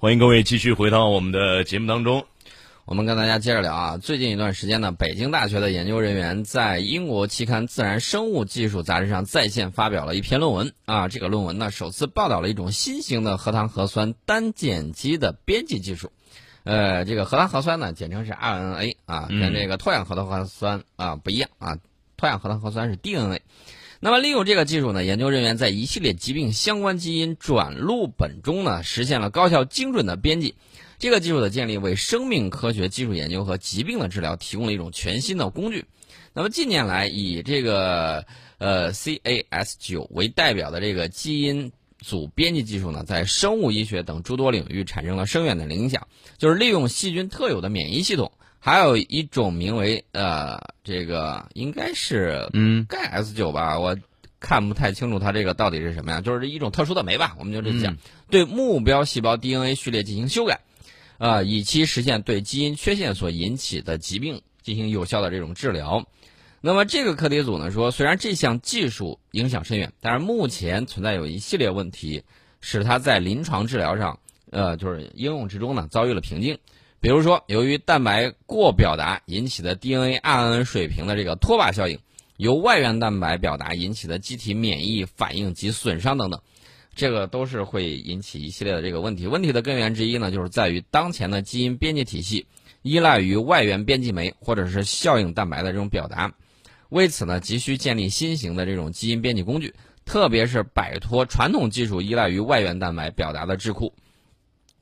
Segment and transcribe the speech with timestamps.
[0.00, 2.24] 欢迎各位继续回到我们的节目当中。
[2.84, 11.08] 我们跟大家接着聊啊，最近一段时间呢，北京大学的研究人员在英国期刊《自然生物技术》杂志上在线发表了一篇论文啊。
[11.08, 16.12] 这个论文呢，首次报道了一种新型的核糖核酸单碱基的编辑技术。
[16.62, 21.76] 呃，这个核糖核酸呢，简称是 RNA 啊，跟这个脱氧核糖核酸啊不一样啊。
[22.16, 23.42] 脱氧核糖核酸是 DNA。
[24.00, 30.54] 那么，利用这个技术呢，研究人员在一系列疾病相关基因转录本中呢，实现了高效精准的编辑。
[31.00, 35.84] 这个技术的建立，为生命科学技术研究和疾病的治疗提供了一种全新的工具。
[36.32, 38.24] 那么，近年来以这个
[38.58, 46.06] 呃 CAS9 为代表的这个基因组编辑技术呢，在生物医学等诸多领域产生了深远的影响。
[46.36, 53.94] 就是利用细菌特有的免疫系统，还有一种名为呃这个应该是嗯钙 S 九吧，我
[54.40, 57.98] 看不太清楚它这个到底是什么呀，就是一种特殊的酶吧，我们就这么讲，
[58.30, 60.60] 对目标细胞 DNA 序列进行修改。
[61.18, 66.06] 啊，以期实现对基因缺陷所引起的疾病进行有效的这种治疗。
[66.60, 72.22] 那么这个课题组呢说，虽然这项技术影响深远，但是目前存在有一系列问题，
[72.60, 76.58] 使它在临床治疗上，呃，就是应用之中呢遭遇了瓶颈。
[77.00, 81.96] 比如说，由于蛋白过表达引起的 DNA、RNA 水平的这个脱靶效应，
[82.38, 86.40] 由外源蛋白表达引起的机体免疫反应及损伤等等。
[86.96, 89.28] 这个都是会引起一系列的这个问题。
[89.28, 92.44] 问题的根源之一呢，就是在于当前的基因编辑体系
[92.82, 96.32] 依赖于外源编辑酶或者是效应蛋白的这种表达。
[96.88, 99.72] 为此呢，急需建立新型的这种基因编辑工具，
[100.04, 103.94] 特别是摆脱传统技术依赖于外源蛋白表达的智库。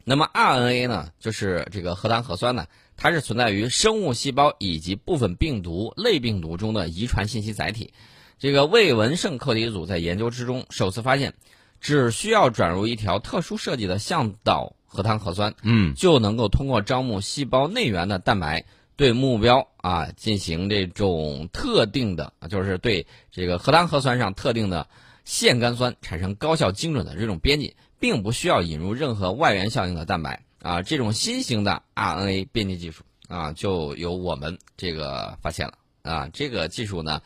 [0.09, 7.93] 那么 RNA 呢，就是这个核糖核酸呢，它是存在于生物细胞以及部分病毒类病毒中的遗传信息载体。
[8.39, 11.35] 这个魏文胜课题组在研究之中首次发现。
[11.79, 18.65] 只需要转入一条特殊设计的向导核糖核酸，嗯，就能够通过招募细胞内源的蛋白，
[18.97, 24.89] 对目标啊进行这种特定的，就是对这个核糖核酸上特定的
[25.27, 30.83] 腺苷酸产生高效精准的这种编辑，并不需要引入任何外源效应的蛋白啊。
[30.83, 36.29] 这种新型的 RNA 编辑技术啊，就由我们这个发现了啊。
[36.33, 37.21] 这个技术呢。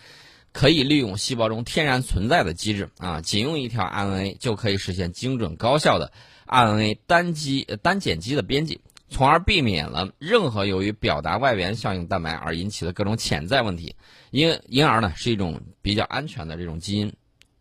[0.53, 6.11] 可以利用细胞中天然存在的机制啊，仅用一条 RNA 就可以实现精准高效的
[6.49, 13.95] RNA 单基单碱基的编辑，从而避免了任何由于表达外源效应蛋白而引起的各种潜在问题，
[14.33, 17.13] 因因而呢是一种比较安全的这种基因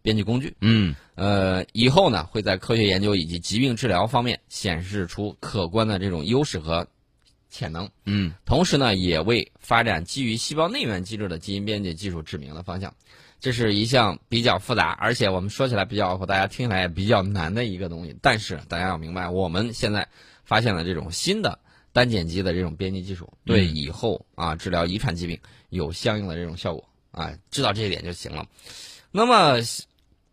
[0.02, 0.56] 编辑工具。
[0.62, 6.88] 嗯，呃，以后呢会在科学研究以及疾病治疗方面显示出可观的这种优势和。
[7.52, 12.94] 潜能，嗯，同时呢，也为发展基于细胞内源机制的基因编辑技术指明了方向。
[13.40, 18.16] 这是一项比较复杂，而且我们说起来比较，大家听起来也比较难的一个东西。
[18.22, 20.08] 但是大家要明白，我们现在
[20.46, 21.58] 发现了这种新的
[21.92, 25.40] 单碱基的这种编辑技术，对以后啊治疗遗传疾病
[25.70, 28.46] 有相应的这种效果啊，知道这一点就行了。
[29.09, 29.56] 那么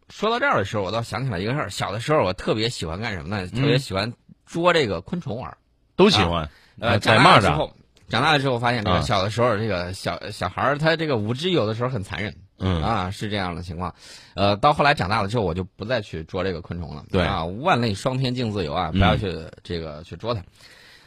[0.09, 3.47] 说到这儿的时候，我倒想起来一个事儿：小的时候我特别喜欢干什么呢？
[3.49, 4.13] 特别喜欢
[4.45, 5.57] 捉这个昆虫玩，
[5.97, 6.49] 都喜欢。
[6.79, 7.75] 呃，长大了之后，
[8.09, 13.95] 长大了之后发现，这个小的时候，这个小小孩儿他这个无知有的时候很残忍，嗯啊，是这样的情况。
[14.35, 17.05] 呃，到后来长大了之后，我就不再去捉这个昆虫了。
[17.11, 20.43] 对啊，万类霜天竞自由啊，不要去这个去捉它。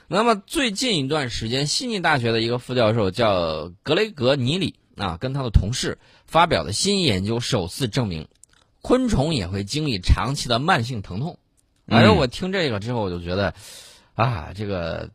[0.08, 8.28] 那么最近一段时间，悉尼大学的一个副教授叫格雷格尼里啊，跟他的同事发表的新研究首次证明，
[8.82, 11.38] 昆虫也会经历长期的慢性疼痛。
[11.88, 13.54] 反正，我听这个之后，我就觉得
[14.16, 15.10] 啊，这个。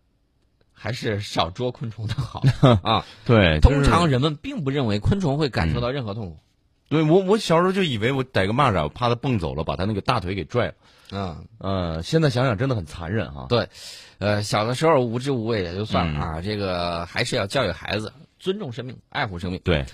[0.77, 2.43] 还是少捉昆虫的好
[2.83, 3.07] 啊！
[3.25, 6.37] 对，通常人们并不认为昆虫会感受到任何痛苦。
[6.91, 10.75] 对我，我小时候就以为我逮个蚂蚱，我怕它蹦走了，把它那个大腿给拽了。
[11.11, 13.47] 嗯呃，现在想想真的很残忍啊。
[13.49, 13.67] 对，
[14.19, 19.63] 呃，小的时候无知无畏也就算了啊，这个还是要教育孩子尊重生命、爱护生命。
[19.65, 19.87] 对，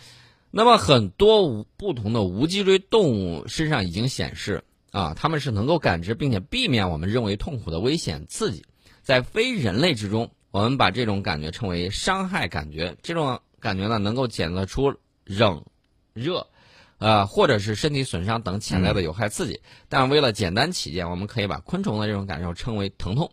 [0.50, 8.64] 那么很多无不同的无脊椎动物身上已经显示啊，它们是能够感知并且避免我们认为痛苦的危险刺激，
[9.02, 10.30] 在非人类之中。
[10.50, 12.96] 我们把这种感觉称为伤害感觉。
[13.02, 14.92] 这种感觉呢，能够检测出
[15.24, 15.64] 冷、
[16.12, 16.44] 热，
[16.98, 19.60] 呃，或者是身体损伤等潜在的有害刺激。
[19.88, 23.30] 但为了简单起见，我们可以把昆虫的这种感受称为疼痛。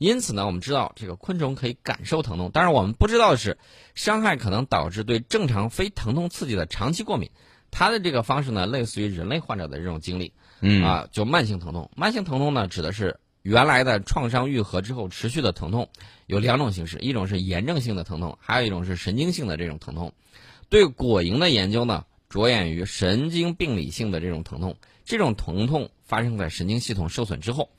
[0.00, 3.58] 因此呢，我们知道这个昆虫可以感受疼痛，但是我们不知道的是，
[3.94, 7.30] 伤害可能导致对正常非疼痛刺激的长期过敏。
[7.70, 11.90] 它的这个方式呢，类似于人类患者的这种经历，嗯啊，就慢性疼痛。
[11.94, 13.20] 慢性疼痛呢，指的是。
[13.42, 15.88] 原来的创伤愈合之后持续的疼痛
[16.26, 20.12] 有两种形式，一种是炎症性的疼痛，还有一种是神经性的这种疼痛。
[20.68, 24.76] 对果蝇的研究呢，着眼于神经病理性的这种疼痛。
[25.06, 27.70] 这种疼痛发生在神经系统受损之后。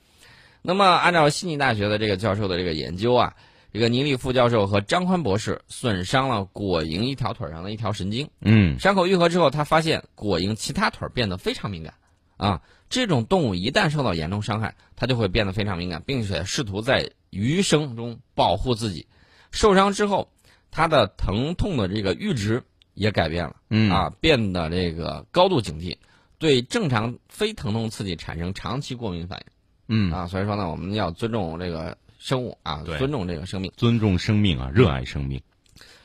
[0.62, 3.34] 那么按照悉尼大学的这个教授的这个研究啊，
[3.72, 8.28] 这个尼利副教授和张宽博士损伤了果蝇一条腿上的一条神经。
[8.40, 11.94] 嗯伤口愈合之后，他发现果蝇其他腿儿变得非常敏感，
[12.36, 19.06] 啊，这种动物一旦受到严重伤害，它就会变得非常敏感，并且试图在余生中保护自己。
[19.50, 20.30] 受伤之后，
[20.70, 22.62] 它的疼痛的这个阈值
[22.94, 25.96] 也改变了，嗯啊，变得这个高度警惕，
[26.38, 29.46] 对正常非疼痛刺激产生长期过敏反应，
[29.88, 33.72] 嗯，啊，所以说呢，我们要尊重这个生物啊，尊重这个生命。
[33.76, 35.40] 尊重生命啊，热爱生命。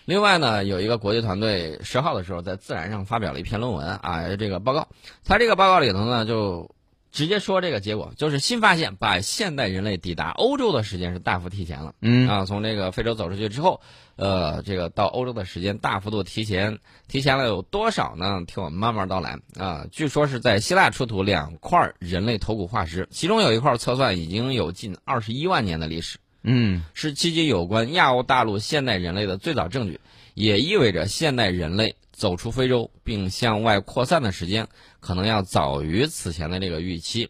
[0.06, 4.88] 另外呢，有一个国际团队十号的时候在《自然》上发表了一篇论文啊，这个报告，
[5.26, 6.70] 它这个报告里头呢就
[7.18, 11.96] 直接说这个结果，就是新发现把现代人类抵达欧洲的时间是大幅提前了。
[12.00, 13.82] 嗯啊，从这个非洲走出去之后，
[14.18, 16.78] 呃，这个到欧洲的时间大幅度提前，
[17.08, 18.44] 提前了有多少呢？
[18.46, 19.88] 听我们慢慢道来啊。
[19.92, 26.20] 据说是在希腊出土两块人类头骨化石，其中有一块测算已经有近二十一万年的历史。
[26.44, 30.00] 嗯是迄今有关亚欧大陆现代人类的最早证据，
[30.34, 34.68] 也意味着现代人类走出非洲并向外扩散的时间
[35.00, 37.30] 可能要早于此前的这个预期。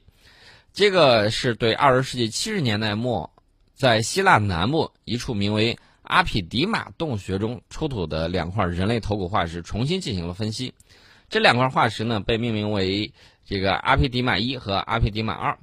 [0.74, 3.32] 这个是对二十世纪七十年代末
[3.74, 10.74] 在希腊南部一处名为阿匹迪马洞穴中出土的两块人类头骨化石重新进行了分析。
[11.30, 13.12] 这两块化石呢被命名为
[13.46, 15.58] 这个阿匹迪马一和阿匹迪马二。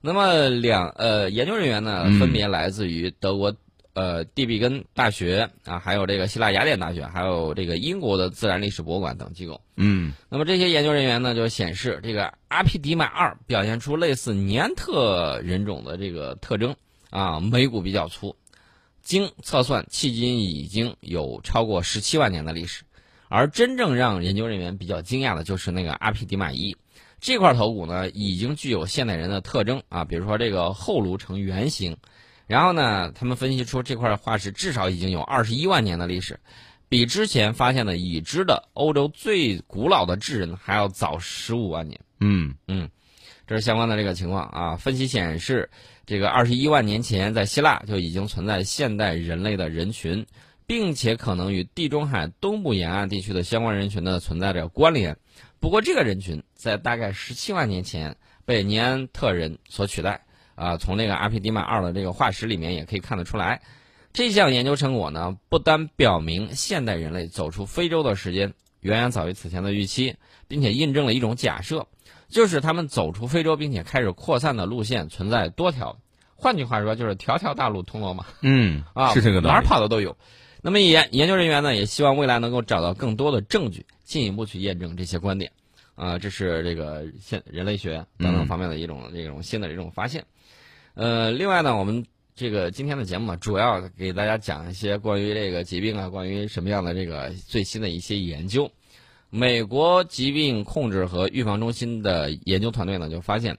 [0.00, 3.54] 那么两呃研究人员呢，嗯分别来自于德国
[3.94, 9.60] 呃蒂比根大学啊，还有这个希腊雅典大学，还有这个英国的自然历史博物馆等机构。
[9.76, 16.74] 嗯那么这些研究人员呢，就显示这个阿皮迪马二表现出类似尼安特人种的这个特征
[17.10, 18.36] 啊，眉骨比较粗。
[19.02, 22.84] 经测算，迄今已经有超过十七万年的历史。
[23.30, 26.76] 而真正让研究人员比较惊讶的就是那个阿皮迪马一，
[27.20, 31.96] 这块头骨呢，已经具有现代人的特征啊，比如说这个后颅呈圆形。
[32.46, 36.40] 然后呢，他们分析出这块化石至少已经有二十一万年的历史，
[36.88, 42.00] 比之前发现的已知的欧洲最古老的智人还要早十五万年。
[42.20, 42.88] 嗯嗯
[43.46, 44.76] 这是相关的这个情况啊。
[44.76, 45.68] 分析显示，
[46.06, 50.24] 这个二十一万年前在希腊就已经存在现代人类的人群，
[50.68, 55.16] 并且可能与地中海东部沿岸地区的相关人群呢存在着关联。
[55.60, 60.76] 不过，这个人群在大概十七万年前被尼安特人所取代啊。
[60.76, 63.62] 从那个阿皮迪马二的这个化石里面也可以看得出来，
[64.12, 70.16] 这项研究成果呢，不单表明现代人类走出非洲的时间远远早于此前的预期，
[70.48, 71.86] 并且印证了一种假设。
[72.28, 75.96] 就是他们走出非洲并且开始扩散的路线存在多条，
[76.36, 79.48] 换句话说就是条条大路通罗马嗯啊，是这个道理。
[79.48, 80.14] 哪儿跑的都有。
[80.60, 85.50] 那么研研究人员呢，也希望未来能够找到更多的证据，进一步去验证这些观点。
[85.94, 90.24] 啊、这是这个现人类学等等嗯方面的一种、这种新的这种发现。
[90.94, 92.06] 呃，另外呢，我们
[92.36, 98.70] 这个今天的节目呢，主要给大家讲一些关于这个疾病啊，关于什么样的这个最新的一些研究。
[99.28, 103.58] 美国疾病控制和预防中心的研究团队呢，就发现，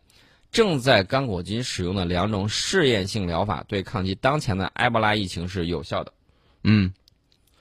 [0.50, 6.14] 正在刚果金使用的两种试验性疗法对抗击当前的埃博拉疫情是有效的。
[6.64, 6.94] 嗯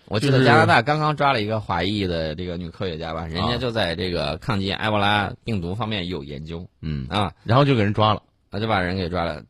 [0.06, 8.22] 我记得加拿大刚刚抓了一个华裔的这个女科学家吧，人家就在这个抗击埃博拉病毒方面有研究嗯，啊，然后就给人抓了。
[8.50, 9.44] 那就把人给抓了，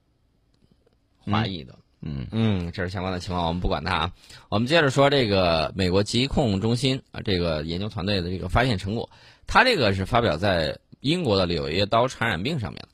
[1.21, 1.77] 华裔的。
[2.01, 4.13] 嗯嗯，这是相关的情况，我们不管它啊。
[4.49, 9.09] 我们接着说这个美国疾控中心啊，这个研究团队的这个发现成果，
[9.47, 12.89] 它这个是发表在英国的《柳叶刀传染病》上面的。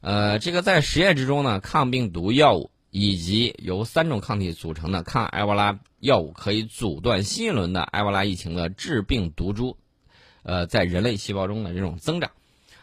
[0.00, 9.76] 呃，这个在实验之中呢，抗病毒药物以及由三种抗体组成的抗埃博拉药物可以阻断新一轮的埃博拉疫情的致病毒株，
[10.42, 12.30] 呃，在人类细胞中的这种增长。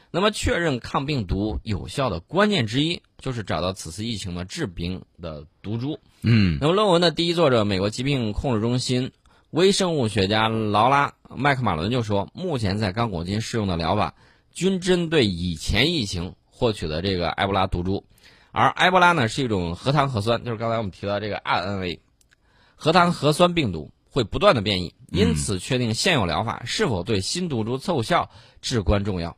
[0.09, 5.99] 那么，确认抗病毒有效的关键之一，就是找到此次疫情的致病的毒株。
[6.21, 9.11] 嗯那么，论文的第一作者，美国疾病控制中心
[9.49, 14.15] 微生物学家劳拉·麦克马伦就说，目前在刚果金适用的疗法
[14.53, 18.05] 均针对以前疫情获取的这个埃博拉毒株，
[18.57, 21.99] 而埃博拉呢是一种核糖核酸，就是刚才我们提到这个 RNA
[22.75, 29.37] 核糖核酸病毒会不断的变异，因此确定现有疗法是否对新毒株奏效至关重要。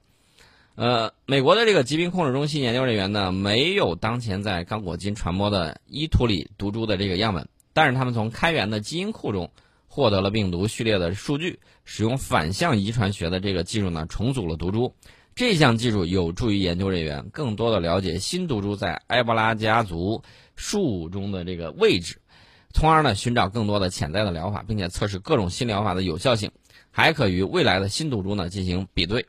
[0.76, 9.52] 呃，美国的这个疾病控制中心研究人员呢，没有当前在刚果金传播的伊图里毒株的这个样本，但是他们从开源的基因库中
[9.90, 14.96] 获得了病毒序列的数据，使用反向遗传学的这个技术呢，重组了毒株。
[15.40, 20.22] 这项技术有助于研究人员更多的了解新毒株在埃博拉家族
[20.58, 22.20] 树中的这个位置，
[22.74, 26.52] 从而呢寻找更多的潜在的疗法，并且测试各种新疗法的有效性，
[26.92, 29.28] 还可与未来的新毒株呢进行比对。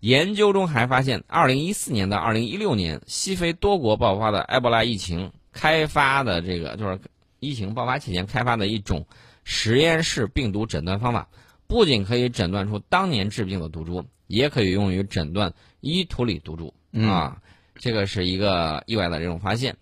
[0.00, 6.98] 研究中还发现，二零一四年到二零一六年，西非多国爆发的埃博拉疫情开发的这个就是
[7.40, 9.06] 疫情爆发期间开发的一种
[9.44, 11.28] 实验室病毒诊断方法，
[11.66, 16.72] 不仅可以诊断出当年致病的毒株，也可以用于诊断伊图里毒株
[17.06, 17.36] 啊。
[17.74, 19.76] 这个是一个意外的这种发现。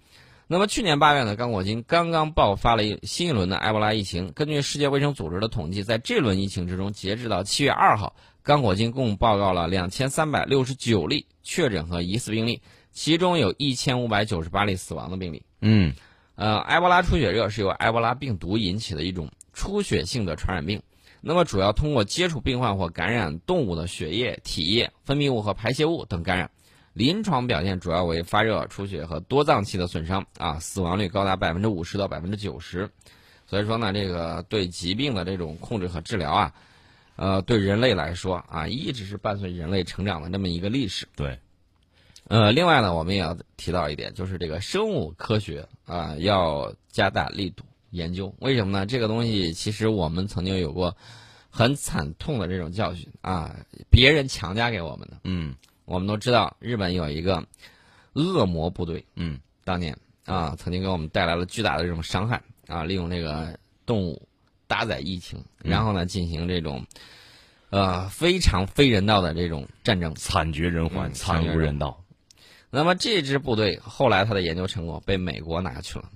[0.48, 4.32] 那么去年八月呢，刚果金刚刚爆发了一新一轮的埃博拉疫情。
[4.32, 15.44] 根据世界卫生组织的统计，在这轮疫情之中，截止到七月二号，刚果金共报告了两千三百六十九例确诊和疑似病例，其中有一千五百九十八例死亡的病例。
[15.60, 15.94] 嗯，
[16.34, 20.82] 呃，埃博拉出血热是由埃博拉病毒引起的一种出血性的传染病。
[21.20, 26.50] 那么主要通过接触病患或感染动物的血液、体液、分泌物和排泄物等感染。
[26.92, 32.90] 临床表现主要为发热、出血和多脏器的损伤啊，死亡率高达百分之五十到百分之九十。
[33.46, 36.54] 所以说呢，这个对疾病的这种控制和治疗啊，
[37.16, 41.06] 呃，对人类来说啊，一直是伴随人类成长的这么一个历史。
[41.16, 41.38] 对。
[42.28, 48.34] 呃，另外呢，我们也要提到一点，就是这个生物科学啊，要加大力度研究。
[48.38, 48.86] 为什么呢？
[48.86, 50.96] 这个东西其实我们曾经有过
[51.50, 53.54] 很惨痛的这种教训啊，
[53.90, 55.18] 别人强加给我们的。
[55.24, 55.54] 嗯。
[55.86, 57.44] 我们都知道，日本有一个
[58.12, 64.28] 恶魔部队，嗯，当年啊，曾经给我们带来了巨大的这种伤害啊，利用这个动物
[64.68, 66.86] 搭载疫情，然后呢，进行这种
[67.70, 72.04] 呃非常非人道的这种战争，惨绝人寰，惨无人道。
[72.70, 76.08] 那么这支部队后来他的研究成果被美国拿去了，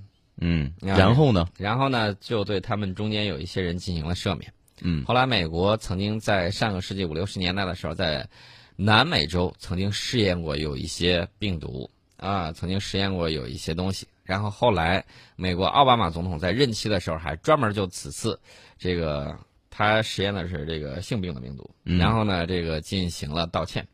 [0.46, 1.48] 嗯，然后呢？
[1.56, 8.28] 然后呢，就对他们中间有一些人进行了赦免，嗯，后来美国曾经在上个世纪五六十年代的时候在。
[8.76, 14.08] 南美洲曾经试验过有一些病毒啊，曾经实验过有一些东西。
[14.24, 15.04] 然后后来，
[15.36, 18.36] 美国奥巴马总统在任期的时候还专门就此次，
[18.76, 19.38] 这个
[19.70, 23.86] 他实验的是这个性病的病毒，然后呢，这个进行了道歉，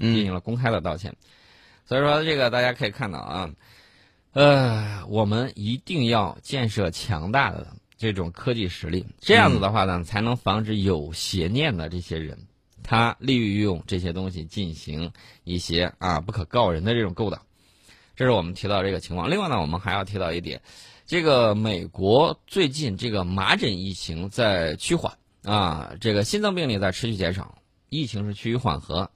[0.00, 1.14] 进行了公开的道歉。
[1.86, 3.50] 所以说，这个大家可以看到啊，
[4.34, 12.36] 呃，我们一定要建设强大的这种科技实力，这样子的话呢，才能防止有邪念的这些人。
[12.82, 15.10] 他利用这些东西进行
[15.44, 17.40] 一些啊不可告人的这种勾当，
[18.16, 19.30] 这是我们提到这个情况。
[19.30, 20.60] 另外呢，我们还要提到一点，
[21.06, 27.56] 这个美国最近这个麻疹疫情在趋缓啊，这个新增病例在持续减少，
[27.88, 29.08] 疫情是趋于缓和。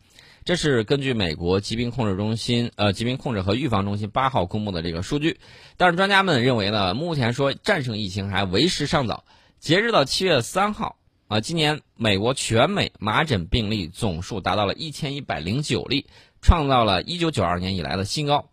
[0.48, 5.40] 这是根据美国疾病控制中心呃疾病控制和预防中心八号公布的这个数据。
[5.76, 9.24] 但是专家们认为呢，目前说战胜疫情还为时尚早。
[9.58, 10.96] 截止到七月三号。
[11.26, 16.06] 啊，今年美国全美麻疹病例总数达到了一千一百零九例，
[16.40, 18.48] 创造了一九九二年以来的新高。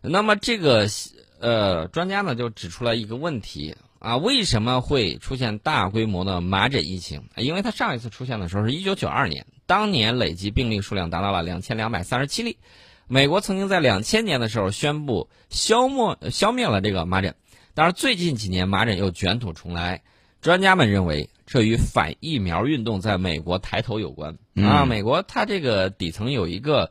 [0.00, 0.88] 那么这个
[1.38, 7.28] 呃，专家呢就指出了一个问题啊，为什么会出现大规模的麻疹疫情？
[7.36, 12.58] 因为它上一次出现的时候是一九九二年，当年累计病例数量达到了两千两百三十七例。
[13.06, 17.34] 美国曾经在两千年的时候宣布消灭消灭了这个麻疹，
[17.74, 20.02] 但是最近几年麻疹又卷土重来。
[20.40, 21.28] 专家们认为。
[21.48, 24.84] 这与反疫苗运动在美国抬头有关啊！
[24.84, 26.90] 美国它这个底层有一个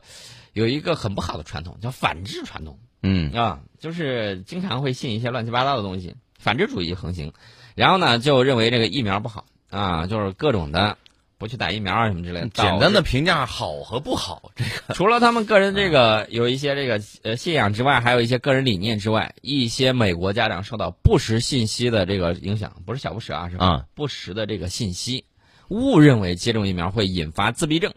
[0.54, 2.78] 有一个很不好的传统，叫反制传统。
[3.02, 7.34] 嗯啊，就是经常会信一些乱七八糟的东西，反制主义横行，
[7.74, 10.96] 然后呢就认为这个疫苗不好啊，就是各种的。
[11.38, 23.84] 不去打疫苗啊什么之类的，简单的评价好和不好，这个 除了他们个人这个有一些这个呃信仰之外，还有一些个人理念之外，一些美国家长受到不实信息的这个影响，不是小不实啊，是吧？
[23.94, 25.26] 不实的这个信息，
[25.68, 27.92] 误认为接种疫苗会引发自闭症。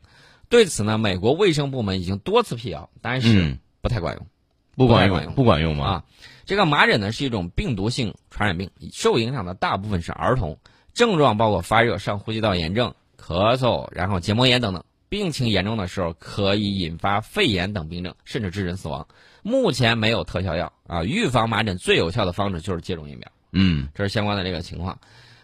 [0.50, 4.28] 对此呢，美国卫生部门已经多次辟谣，但是不太管用，
[4.76, 5.86] 不管用，不管用吗？
[5.86, 6.04] 啊，
[6.46, 10.58] 这个麻疹呢是一种病毒性传染病，受影响的大部分是儿童，
[10.94, 12.96] 症状包括发热、上呼吸道炎症。
[13.20, 19.08] 咳嗽，然后结膜炎等等，病情严重的时候可以引发肺炎等病症，甚至致人死亡。
[19.42, 23.32] 目前没有特效药啊，预防麻疹最有效的方式就是接种疫苗。
[23.52, 25.00] 嗯，这是相关的这个情况。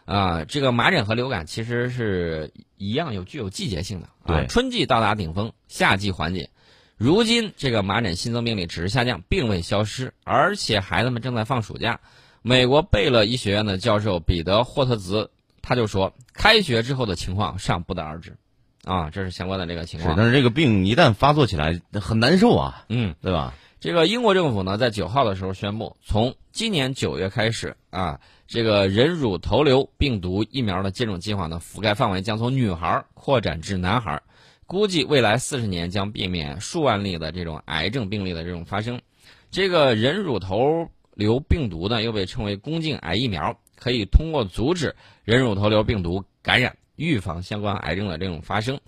[0.06, 4.08] 啊，这个麻疹和流感其实是一样有具有季节性的。
[4.24, 6.50] 啊，春季到达顶峰，夏季缓解。
[6.98, 12.00] 如今这个麻疹新增病例只是下降，并未消失，而且孩子们正在放暑假。
[12.42, 15.32] 美国贝勒医学院的教授彼得霍特兹。
[15.68, 18.38] 他就说，开学之后的情况尚不得而知，
[18.84, 20.14] 啊，这是相关的这个情况。
[20.14, 23.56] 是，但是这个病一旦发作起来，很难受啊，嗯，对吧？
[23.80, 34.22] 这个英国政府呢，在九号的时候宣布，从今年九月开始啊，这个人乳头瘤病毒疫苗的接种计划呢，覆盖范围将从女孩扩展至男孩，
[34.68, 39.02] 估计未来四十年将避免数万例的这种癌症病例的这种发生。
[39.50, 43.60] 这个人乳头瘤病毒呢，又被称为宫颈癌疫苗。
[43.76, 48.80] 可以通过阻止人乳头瘤病毒感染，预防相关癌症的这种发生。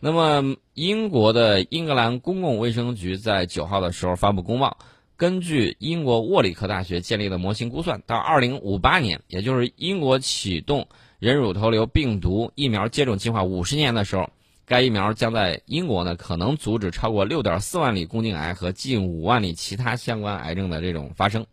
[0.00, 4.76] 那么，英国的英格兰公共卫生局在九号的时候发布公报，
[5.16, 10.88] 根据英国沃里克大学建立的模型估算，到二零五八年，也就是英国启动
[11.20, 14.28] 人乳头瘤病毒疫苗接种计划五十年的时候，
[14.66, 21.46] 该疫苗将在英国呢可能阻止超过六点四万例宫颈癌和近五万例其他相关癌症的这种发生。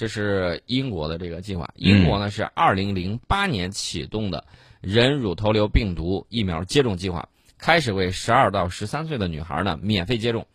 [0.00, 1.68] 这是英国的这个计划。
[1.74, 4.42] 英国呢是二零零八年启动的
[4.80, 7.28] 人乳头瘤病毒疫苗接种计划。
[7.58, 10.46] 开始为十二到十三岁的女孩呢免费接种，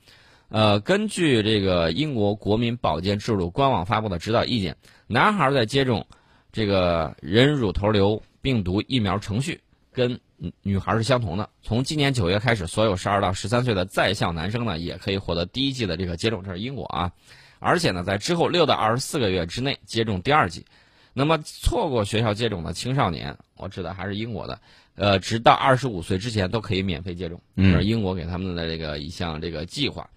[0.50, 4.76] 呃，根据这个英国国民保健制度官网发布的指导意见，
[5.06, 6.08] 男孩在接种
[6.52, 9.62] 这个人乳头瘤病毒疫苗程序
[9.94, 10.20] 跟
[10.64, 11.48] 女孩是相同的。
[11.62, 17.12] 从今年九月开始，所有十二到十三岁的在校男生呢也可以获得第一季的这个接种，这是英国啊，
[17.60, 20.66] 而且呢在之后六到二十四个月之内接种第二剂。
[21.14, 24.60] 那么错过学校接种的青少年，我指的还是英国的。
[24.96, 30.10] 呃，直到二十五岁之前都可以免费接种，这是英国给他们的这个一项这个计划，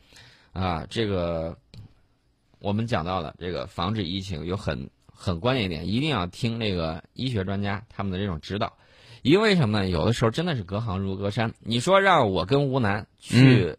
[0.52, 1.56] 啊，这个
[2.60, 8.72] 我们讲到了这个防止疫情有很很关键一点，一定要听那个医学专家他们的这种指导，
[9.22, 9.88] 因为什么呢？
[9.88, 11.52] 有的时候真的是隔行如隔山。
[11.58, 13.76] 你说让我跟吴楠去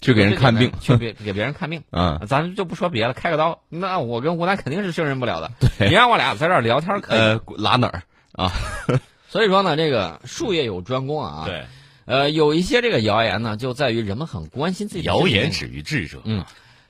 [0.00, 5.50] 去给人看病，去给给别人看病， 啊，咱就不说别的，开个刀，那我跟吴楠肯定是胜任不了的。
[5.78, 8.52] 对，你让我俩在这儿聊天可以，呃，拉哪儿啊？
[9.28, 11.44] 所以说呢，这个术业有专攻啊。
[11.46, 11.64] 对，
[12.04, 15.02] 呃，有一些这个谣言呢，就在于人们很关心自己。
[15.04, 16.22] 谣言止于智者。
[16.24, 16.44] 嗯，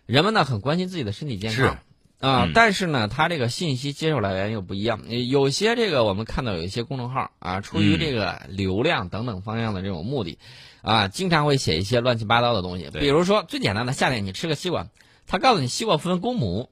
[0.05, 1.79] 人们呢很关心自己的身体健康。
[2.21, 5.01] 啊，但是呢，他这个信息接受来源又不一样。
[5.29, 10.39] 有些这个我们看到有一些公众号啊，出于这个流量等等方向的这种目的，
[10.83, 12.91] 啊，经常会写一些乱七八糟的东西。
[12.93, 14.87] 比如说最简单的，夏天你吃个西瓜，
[15.27, 16.71] 他告诉你西瓜分公母。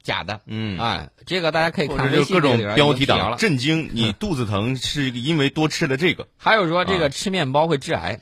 [0.00, 8.20] 假的，嗯，啊，这个大家可以看就各种标题党震惊， 你肚子疼是因为多吃了这个，还有说这个吃面包会致癌，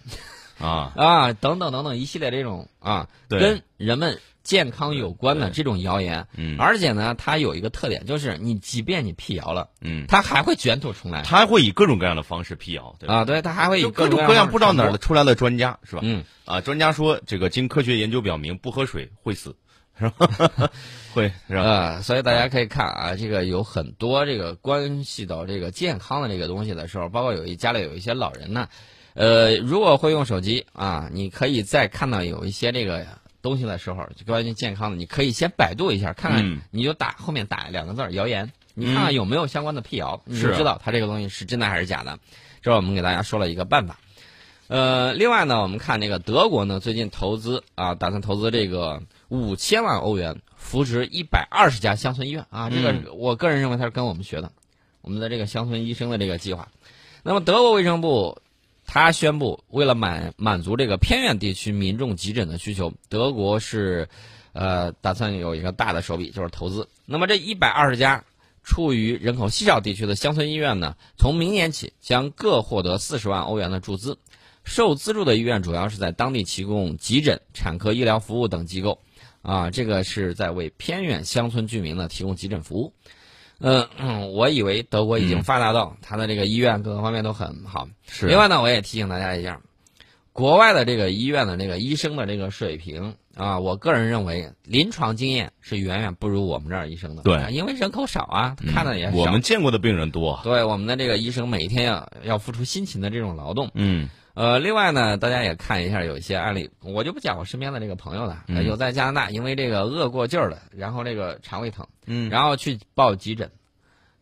[0.58, 0.92] 啊。
[0.96, 16.02] 啊等等等等一系列这种啊跟人们健康有关的这种谣言，嗯，而且呢，它有一个特点，就是你即便你辟谣了，嗯，它还会卷土重来，它还会以各种各样的方式辟谣，对啊，对，它还会以各种各样不知道哪儿的出来的专家是吧？
[16.04, 19.56] 嗯，啊，专家说这个经科学研究表明，不喝水会死。
[19.98, 20.28] 是吧？
[21.14, 21.62] 会是吧？
[21.62, 28.68] 啊，所以大家可以看啊，这个有很多这个关系到这个健康的这个东西的时候，包括有一家里有一些老人呢，
[29.14, 33.06] 呃，如果会用手机啊，你可以再看到有一些这个
[33.46, 42.18] 东西的时候，就关于健康的，你可以先百度一下，看看，你就打后面打两个字儿“谣言”，你看看有没有相关的辟谣，你就知道它这个东西是真的还是假的。
[42.60, 44.00] 这是我们给大家说了一个办法。
[44.66, 52.68] 呃，另外呢，我们看这个德国呢，最近投资啊，打算投资这个五千万欧元扶植一百二十家乡村医院啊。
[52.68, 54.50] 这个我个人认为它是跟我们学的，
[55.02, 56.66] 我们的这个乡村医生的这个计划。
[57.22, 58.40] 那么德国卫生部
[58.86, 64.08] 他宣布，为了满满足这个偏远地区民众急诊的需求，德国是
[64.52, 66.88] 呃打算有一个大的手笔，就是投资。
[67.04, 68.24] 那么这一百二十家
[68.62, 74.18] 处于人口稀少地区的乡村医院呢，从明年起将各获得四十万欧元的注资。
[74.64, 79.00] 受资助的医院主要是在当地提供急诊、产科医疗服务等机构，
[79.42, 82.92] 啊，这个是在为偏远乡村居民呢提供急诊服务。
[83.58, 87.88] 嗯，我以为德国已经发达到它的这个医院各个方面都很好。
[88.06, 88.26] 是。
[88.26, 89.60] 另外呢，我也提醒大家一下，
[90.32, 97.22] 国外的这个医院的这个医生的这个水平啊，我个人认为临床经验是远远不如我们这儿医生的。
[97.22, 99.16] 对，因为人口少啊，看的也少。
[99.16, 100.38] 我们见过的病人多。
[100.44, 103.70] 对，我们的这个医生每一天要要付出辛勤的这种劳动。
[103.74, 104.08] 嗯。
[104.36, 108.44] 呃，另外呢，大家也看一下，有一些案例，我就不讲我身边的这个朋友了。
[108.66, 113.50] 有在加拿大，因为这个饿过劲儿了，然后这个肠胃疼，嗯，然后去报急诊，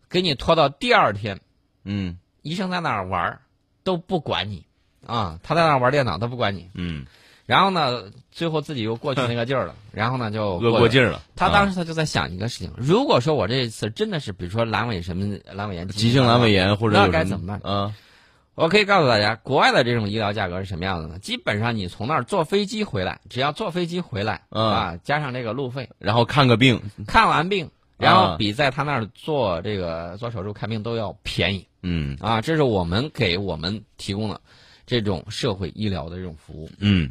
[0.08, 1.40] 给你拖到第二天，
[1.82, 3.40] 嗯，医生在那儿玩
[3.82, 4.64] 都不管你，
[5.04, 7.06] 啊，他在那儿玩电脑都不管你，嗯，
[7.44, 11.22] 然后呢，最后自己又过去那个劲儿了， 然后呢就饿过劲儿了。
[11.34, 15.24] 他当时他就在想一个事情：如果说我这一次真的是，比如说阑尾什么
[15.56, 17.60] 阑尾炎，急性阑尾炎或者那该怎么办？
[17.64, 17.92] 啊。
[18.54, 21.18] 我可以告诉大家，国外的这种医疗价格是什么样的呢？
[21.18, 31.66] 基本上你从那儿坐飞机回来，只要坐飞机回来啊，加上这个路费，然后看个病，看完病，然后比在他那儿做这个做手术看病都要便宜。
[31.82, 34.40] 嗯，啊，这是我们给我们提供的
[34.86, 36.70] 这种社会医疗的这种服务。
[36.78, 37.10] 嗯。